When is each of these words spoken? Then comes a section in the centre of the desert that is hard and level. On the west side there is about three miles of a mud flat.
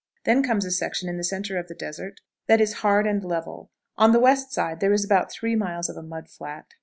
Then 0.25 0.41
comes 0.41 0.65
a 0.65 0.71
section 0.71 1.07
in 1.07 1.17
the 1.17 1.23
centre 1.23 1.59
of 1.59 1.67
the 1.67 1.75
desert 1.75 2.21
that 2.47 2.59
is 2.59 2.73
hard 2.81 3.05
and 3.05 3.23
level. 3.23 3.69
On 3.99 4.13
the 4.13 4.19
west 4.19 4.51
side 4.51 4.79
there 4.79 4.93
is 4.93 5.05
about 5.05 5.31
three 5.31 5.55
miles 5.55 5.89
of 5.89 5.95
a 5.95 6.01
mud 6.01 6.27
flat. 6.27 6.73